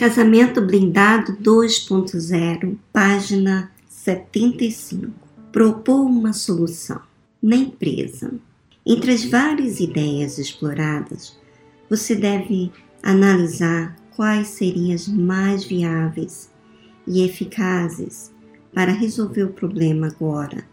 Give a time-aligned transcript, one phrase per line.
[0.00, 5.12] Casamento Blindado 2.0, página 75.
[5.52, 7.02] Propor uma solução.
[7.42, 8.32] Na empresa,
[8.86, 11.38] entre as várias ideias exploradas,
[11.90, 12.72] você deve
[13.02, 16.50] analisar quais seriam as mais viáveis
[17.06, 18.32] e eficazes
[18.72, 20.64] para resolver o problema agora,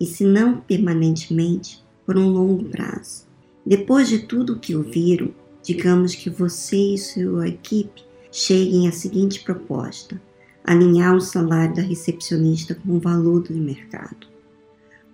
[0.00, 3.26] e se não permanentemente, por um longo prazo.
[3.66, 5.28] Depois de tudo o que ouviram,
[5.62, 10.20] digamos que você e sua equipe cheguem à seguinte proposta:
[10.64, 14.26] alinhar o salário da recepcionista com o valor do mercado,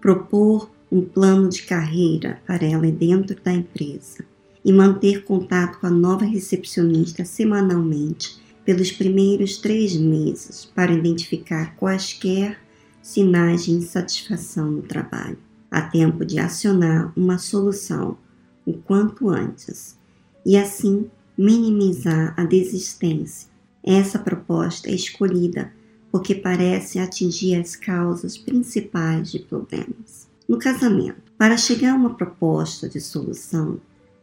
[0.00, 4.24] propor um plano de carreira para ela dentro da empresa
[4.64, 12.58] e manter contato com a nova recepcionista semanalmente pelos primeiros três meses para identificar quaisquer
[13.00, 15.38] sinais de insatisfação no trabalho,
[15.70, 18.18] a tempo de acionar uma solução
[18.66, 19.96] o quanto antes
[20.44, 23.48] e assim minimizar a desistência.
[23.84, 25.72] Essa proposta é escolhida
[26.10, 30.26] porque parece atingir as causas principais de problemas.
[30.48, 33.78] No casamento, para chegar a uma proposta de solução,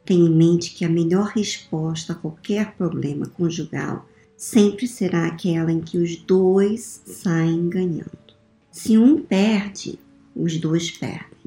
[0.05, 5.79] tenha em mente que a melhor resposta a qualquer problema conjugal sempre será aquela em
[5.79, 8.11] que os dois saem ganhando.
[8.71, 9.99] Se um perde,
[10.35, 11.43] os dois perdem.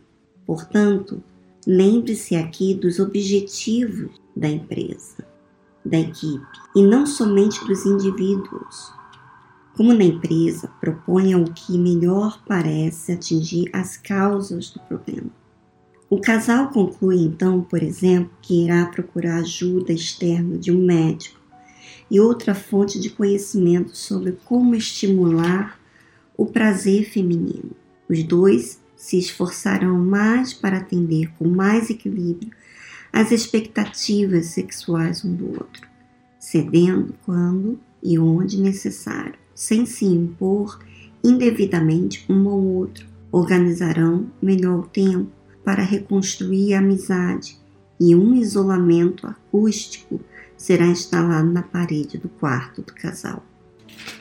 [0.46, 1.22] Portanto,
[1.66, 5.25] lembre-se aqui dos objetivos da empresa,
[5.88, 8.92] da equipe, e não somente dos indivíduos.
[9.76, 15.30] Como na empresa, proponha o que melhor parece atingir as causas do problema.
[16.08, 21.38] O casal conclui então, por exemplo, que irá procurar ajuda externa de um médico
[22.10, 25.78] e outra fonte de conhecimento sobre como estimular
[26.36, 27.72] o prazer feminino.
[28.08, 32.50] Os dois se esforçarão mais para atender com mais equilíbrio
[33.16, 35.88] as expectativas sexuais um do outro,
[36.38, 40.78] cedendo quando e onde necessário, sem se impor
[41.24, 43.06] indevidamente um ao outro.
[43.32, 45.32] Organizarão melhor o tempo
[45.64, 47.58] para reconstruir a amizade
[47.98, 50.20] e um isolamento acústico
[50.54, 53.42] será instalado na parede do quarto do casal.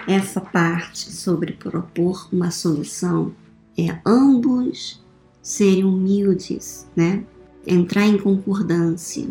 [0.07, 3.35] Essa parte sobre propor uma solução
[3.77, 5.03] é ambos
[5.41, 7.25] serem humildes, né?
[7.65, 9.27] Entrar em concordância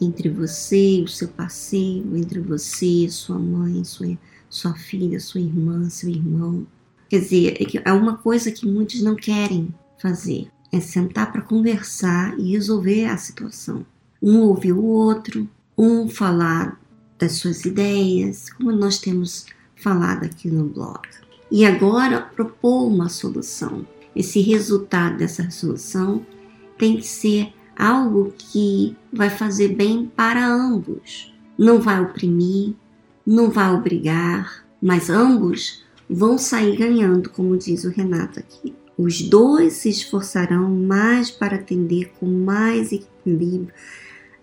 [0.00, 5.88] entre você e o seu parceiro, entre você, sua mãe, sua, sua filha, sua irmã,
[5.90, 6.66] seu irmão.
[7.08, 10.48] Quer dizer, é, é uma coisa que muitos não querem fazer.
[10.72, 13.84] É sentar para conversar e resolver a situação.
[14.22, 16.80] Um ouvir o outro, um falar
[17.18, 21.00] das suas ideias, como nós temos falado aqui no blog.
[21.50, 23.86] E agora propor uma solução.
[24.14, 26.24] Esse resultado dessa solução
[26.78, 31.34] tem que ser algo que vai fazer bem para ambos.
[31.58, 32.74] Não vai oprimir,
[33.26, 38.74] não vai obrigar, mas ambos vão sair ganhando, como diz o Renato aqui.
[38.96, 43.72] Os dois se esforçarão mais para atender com mais equilíbrio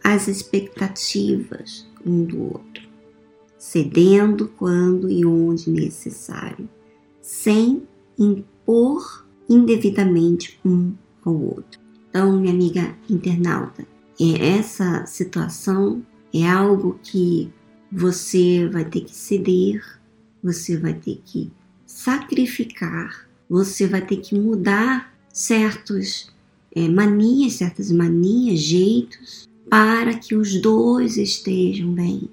[0.03, 2.88] as expectativas um do outro
[3.68, 6.70] cedendo quando e onde necessário,
[7.22, 7.84] sem
[8.18, 10.94] impor indevidamente um
[11.26, 11.80] ao outro.
[12.09, 13.85] Então, minha amiga internauta,
[14.19, 16.03] é essa situação
[16.34, 17.51] é algo que
[17.91, 19.81] você vai ter que ceder,
[20.44, 21.51] você vai ter que
[21.85, 26.31] sacrificar, você vai ter que mudar certos
[26.75, 32.29] é, manias, certas manias, jeitos, para que os dois estejam bem.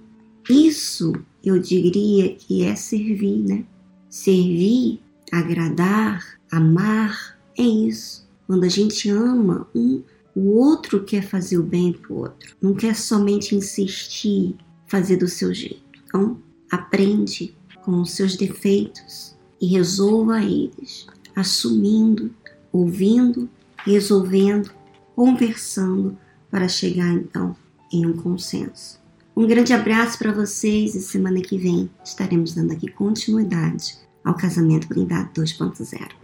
[0.48, 3.64] Isso eu diria que é servir, né?
[4.08, 5.00] Servir,
[5.32, 8.28] agradar, amar, é isso.
[8.46, 10.02] Quando a gente ama um,
[10.34, 12.56] o outro quer fazer o bem para o outro.
[12.60, 14.56] Não quer somente insistir,
[14.86, 15.82] fazer do seu jeito.
[16.06, 16.38] Então,
[16.70, 22.30] aprende com os seus defeitos e resolva eles, assumindo,
[22.72, 23.48] ouvindo,
[23.84, 24.70] resolvendo,
[25.14, 26.16] conversando
[26.50, 27.56] para chegar então
[27.92, 29.00] em um consenso.
[29.36, 34.88] Um grande abraço para vocês e semana que vem estaremos dando aqui continuidade ao Casamento
[34.88, 36.23] Blindado 2.0.